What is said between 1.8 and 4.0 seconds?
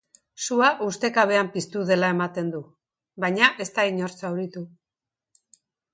dela ematen du, baina ez du